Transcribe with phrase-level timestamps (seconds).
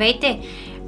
[0.00, 0.40] Здравейте!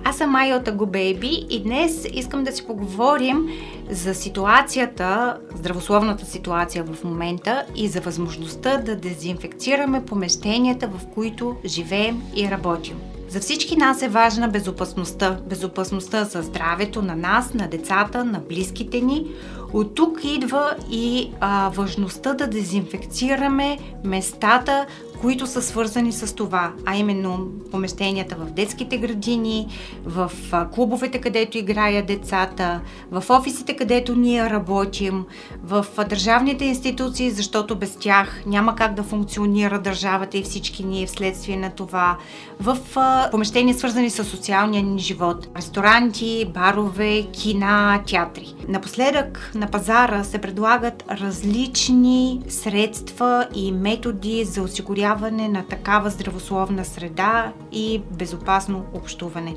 [0.04, 3.48] Аз съм Майя от Агобейби и днес искам да си поговорим
[3.90, 12.22] за ситуацията, здравословната ситуация в момента и за възможността да дезинфекцираме помещенията, в които живеем
[12.36, 12.96] и работим.
[13.28, 15.38] За всички нас е важна безопасността.
[15.46, 19.26] Безопасността за здравето на нас, на децата, на близките ни.
[19.72, 24.86] От тук идва и а, важността да дезинфекцираме местата,
[25.22, 29.68] които са свързани с това, а именно помещенията в детските градини,
[30.04, 30.32] в
[30.74, 35.24] клубовете, където играят децата, в офисите, където ние работим,
[35.64, 41.56] в държавните институции, защото без тях няма как да функционира държавата и всички ние вследствие
[41.56, 42.16] на това,
[42.60, 42.78] в
[43.30, 48.54] помещения свързани с социалния ни живот, ресторанти, барове, кина, театри.
[48.68, 57.52] Напоследък на пазара се предлагат различни средства и методи за осигуряване на такава здравословна среда
[57.72, 59.56] и безопасно общуване.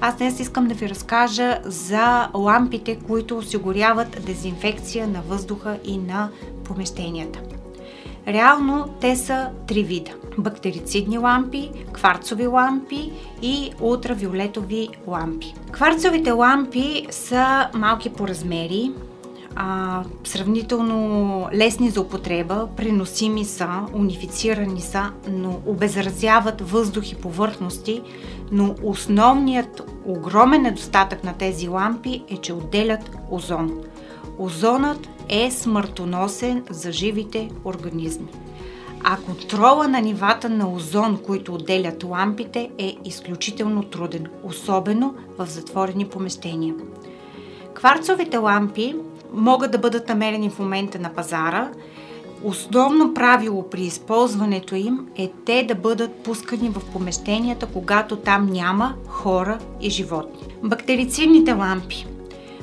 [0.00, 6.30] Аз днес искам да ви разкажа за лампите, които осигуряват дезинфекция на въздуха и на
[6.64, 7.40] помещенията.
[8.28, 10.10] Реално те са три вида.
[10.38, 15.54] Бактерицидни лампи, кварцови лампи и ултравиолетови лампи.
[15.72, 18.92] Кварцовите лампи са малки по размери,
[19.56, 28.02] а, сравнително лесни за употреба, преносими са, унифицирани са, но обезразяват въздух и повърхности,
[28.52, 33.80] но основният огромен недостатък на тези лампи е, че отделят озон.
[34.38, 38.28] Озонът е смъртоносен за живите организми.
[39.04, 46.08] А контрола на нивата на озон, които отделят лампите, е изключително труден, особено в затворени
[46.08, 46.74] помещения.
[47.74, 48.96] Кварцовите лампи
[49.34, 51.70] могат да бъдат намерени в момента на пазара.
[52.44, 58.94] Основно правило при използването им е те да бъдат пускани в помещенията, когато там няма
[59.06, 60.54] хора и животни.
[60.62, 62.06] Бактерицидните лампи.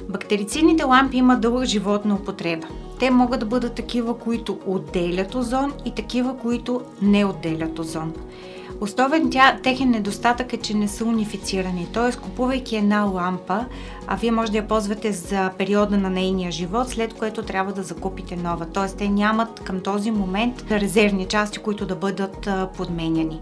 [0.09, 2.67] Бактерицидните лампи имат дълъг живот на употреба.
[2.99, 8.13] Те могат да бъдат такива, които отделят озон и такива, които не отделят озон.
[8.81, 11.87] Основен тя, техен недостатък е, че не са унифицирани.
[11.93, 12.17] Т.е.
[12.17, 13.65] купувайки една лампа,
[14.07, 17.83] а вие може да я ползвате за периода на нейния живот, след което трябва да
[17.83, 18.65] закупите нова.
[18.65, 18.97] Т.е.
[18.97, 23.39] те нямат към този момент резервни части, които да бъдат подменяни.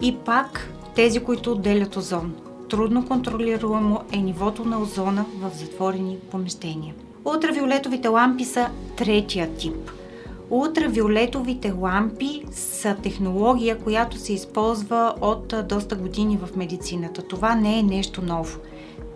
[0.00, 2.34] И пак тези, които отделят озон.
[2.70, 6.94] Трудно контролируемо е нивото на озона в затворени помещения.
[7.24, 9.90] Ултравиолетовите лампи са третия тип–
[10.50, 17.22] Ултравиолетовите лампи са технология, която се използва от доста години в медицината.
[17.22, 18.58] Това не е нещо ново.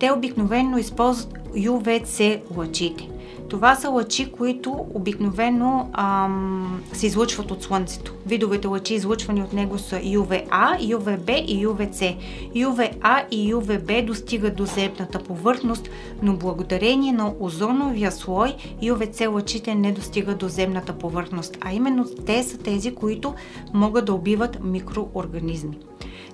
[0.01, 3.09] Те обикновено използват UVC лъчите.
[3.49, 8.15] Това са лъчи, които обикновено ам, се излъчват от Слънцето.
[8.27, 10.49] Видовете лъчи, излъчвани от него са UVA,
[10.97, 12.17] UVB и UVC.
[12.55, 15.89] UVA и UVB достигат до земната повърхност,
[16.23, 22.43] но благодарение на озоновия слой UVC лъчите не достигат до земната повърхност, а именно те
[22.43, 23.35] са тези, които
[23.75, 25.79] могат да убиват микроорганизми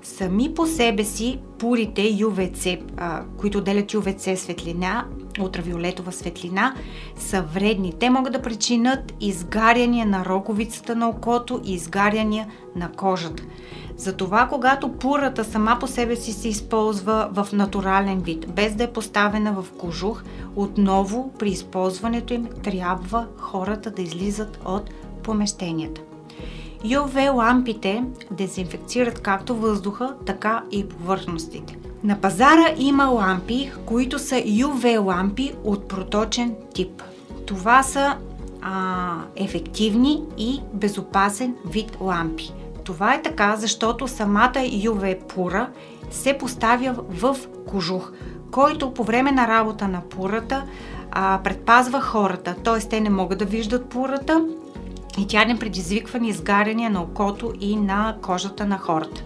[0.05, 5.07] сами по себе си пурите UVC, а, които делят UVC светлина,
[5.41, 6.75] ултравиолетова светлина,
[7.17, 7.93] са вредни.
[8.01, 12.47] Те могат да причинят изгаряния на роговицата на окото и изгаряния
[12.77, 13.43] на кожата.
[13.97, 18.93] Затова, когато пурата сама по себе си се използва в натурален вид, без да е
[18.93, 20.23] поставена в кожух,
[20.57, 24.91] отново при използването им трябва хората да излизат от
[25.23, 26.01] помещенията.
[26.85, 31.79] UV лампите дезинфекцират както въздуха, така и повърхностите.
[32.05, 37.03] На пазара има лампи, които са UV лампи от проточен тип.
[37.47, 38.17] Това са
[38.63, 42.53] а, ефективни и безопасен вид лампи.
[42.85, 45.69] Това е така, защото самата UV пура
[46.11, 47.37] се поставя в
[47.67, 48.13] кожух,
[48.51, 50.65] който по време на работа на пурата
[51.11, 52.89] а, предпазва хората, т.е.
[52.89, 54.47] те не могат да виждат пурата
[55.19, 59.23] и тя не предизвиква ни изгаряния на окото и на кожата на хората.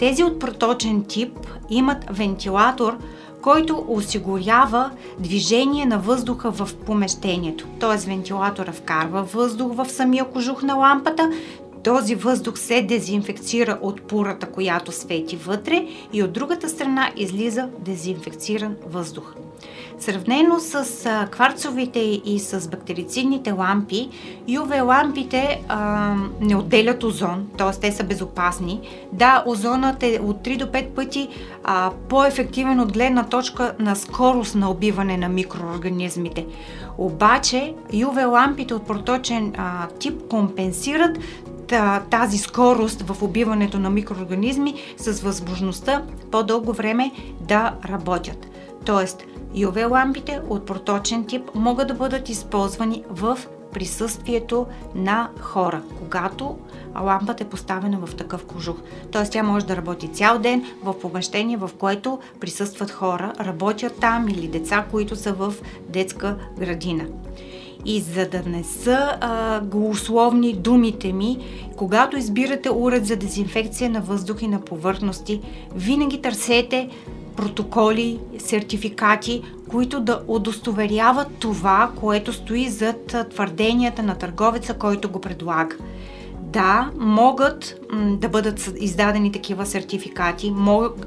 [0.00, 1.32] Тези от проточен тип
[1.70, 2.98] имат вентилатор,
[3.42, 7.66] който осигурява движение на въздуха в помещението.
[7.80, 8.06] Т.е.
[8.08, 11.30] вентилатора вкарва въздух в самия кожух на лампата,
[11.84, 18.76] този въздух се дезинфекцира от пурата, която свети вътре и от другата страна излиза дезинфекциран
[18.86, 19.34] въздух.
[20.00, 20.84] Сравнено с
[21.30, 24.08] кварцовите и с бактерицидните лампи,
[24.48, 27.80] UV лампите а, не отделят озон, т.е.
[27.80, 28.80] те са безопасни.
[29.12, 31.28] Да, озонът е от 3 до 5 пъти
[31.64, 36.46] а, по-ефективен от гледна точка на скорост на убиване на микроорганизмите.
[36.98, 41.18] Обаче UV лампите от проточен а, тип компенсират
[42.10, 47.10] тази скорост в убиването на микроорганизми с възможността по-дълго време
[47.40, 48.46] да работят.
[48.84, 49.24] Тоест,
[49.54, 53.38] UV лампите от проточен тип могат да бъдат използвани в
[53.72, 56.58] присъствието на хора, когато
[57.02, 58.76] лампата е поставена в такъв кожух.
[59.12, 64.28] Тоест тя може да работи цял ден в помещение, в което присъстват хора, работят там
[64.28, 65.54] или деца, които са в
[65.88, 67.04] детска градина.
[67.84, 71.38] И за да не са а, голословни думите ми,
[71.76, 75.40] когато избирате уред за дезинфекция на въздух и на повърхности,
[75.74, 76.88] винаги търсете
[77.40, 85.76] протоколи, сертификати, които да удостоверяват това, което стои зад твърденията на търговеца, който го предлага.
[86.52, 90.52] Да, могат м, да бъдат издадени такива сертификати,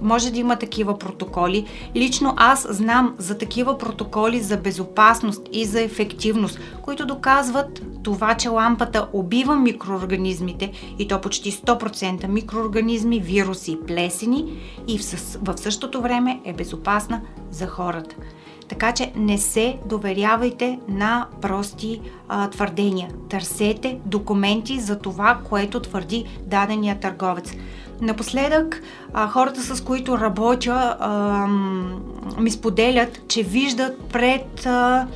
[0.01, 1.65] може да има такива протоколи.
[1.95, 8.49] Лично аз знам за такива протоколи за безопасност и за ефективност, които доказват това, че
[8.49, 14.45] лампата убива микроорганизмите и то почти 100% микроорганизми, вируси, плесени
[14.87, 15.01] и в,
[15.41, 18.15] в същото време е безопасна за хората.
[18.69, 23.09] Така че не се доверявайте на прости а, твърдения.
[23.29, 27.51] Търсете документи за това, което твърди дадения търговец.
[28.01, 28.81] Напоследък
[29.13, 31.47] а, хората, с които работя, а,
[32.39, 35.07] ми споделят, че виждат пред а,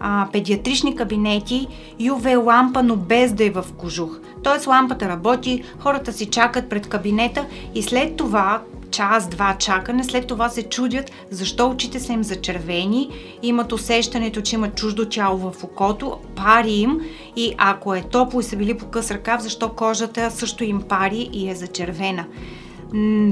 [0.00, 1.68] а, педиатрични кабинети
[2.00, 4.18] UV лампа, но без да е в кожух.
[4.42, 8.60] Тоест лампата работи, хората си чакат пред кабинета и след това,
[8.90, 13.10] час-два чакане, след това се чудят защо очите са им зачервени,
[13.42, 17.00] имат усещането, че имат чуждо тяло в окото, пари им
[17.36, 21.30] и ако е топло и са били по къс ръкав, защо кожата също им пари
[21.32, 22.24] и е зачервена.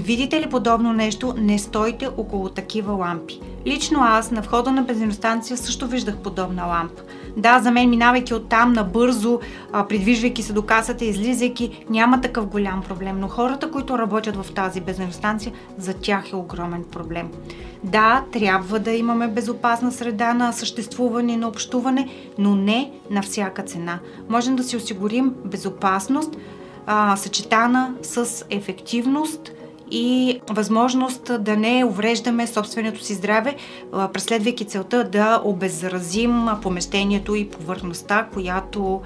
[0.05, 3.41] Видите ли подобно нещо, не стойте около такива лампи.
[3.67, 7.03] Лично аз на входа на бензиностанция също виждах подобна лампа.
[7.39, 9.41] Да, за мен, минавайки оттам набързо,
[9.89, 13.21] придвижвайки се до касата, излизайки, няма такъв голям проблем.
[13.21, 17.29] Но хората, които работят в тази бензиностанция, за тях е огромен проблем.
[17.85, 22.09] Да, трябва да имаме безопасна среда на съществуване и на общуване,
[22.39, 23.99] но не на всяка цена.
[24.29, 26.37] Можем да си осигурим безопасност,
[26.87, 29.53] а, съчетана с ефективност
[29.91, 33.57] и възможност да не увреждаме собственото си здраве,
[34.13, 39.01] преследвайки целта да обеззаразим помещението и повърхността, която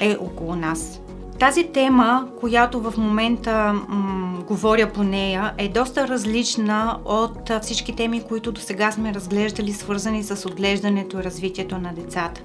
[0.00, 1.00] е около нас.
[1.38, 8.22] Тази тема, която в момента м- говоря по нея, е доста различна от всички теми,
[8.22, 12.40] които до сега сме разглеждали, свързани с отглеждането и развитието на децата.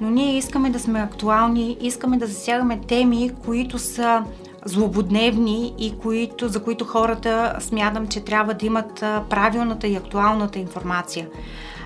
[0.00, 4.24] Но ние искаме да сме актуални, искаме да засягаме теми, които са
[4.64, 8.94] злободневни и които, за които хората смятам, че трябва да имат
[9.30, 11.28] правилната и актуалната информация.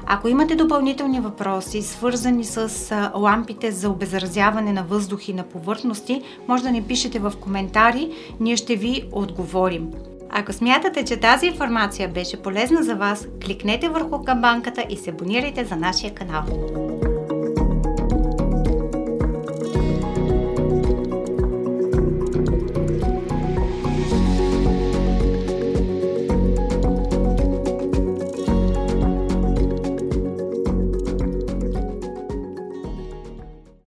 [0.06, 6.62] Ако имате допълнителни въпроси, свързани с лампите за обезразяване на въздух и на повърхности, може
[6.62, 9.90] да ни пишете в коментари, ние ще ви отговорим.
[10.30, 15.64] Ако смятате, че тази информация беше полезна за вас, кликнете върху камбанката и се абонирайте
[15.64, 16.44] за нашия канал.